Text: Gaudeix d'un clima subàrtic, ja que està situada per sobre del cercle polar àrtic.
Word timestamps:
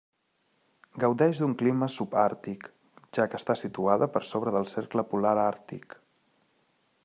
Gaudeix 1.01 1.41
d'un 1.41 1.51
clima 1.59 1.89
subàrtic, 1.95 2.71
ja 3.17 3.27
que 3.33 3.39
està 3.41 3.57
situada 3.65 4.09
per 4.17 4.25
sobre 4.33 4.55
del 4.59 4.69
cercle 4.75 5.07
polar 5.13 5.39
àrtic. 5.47 5.99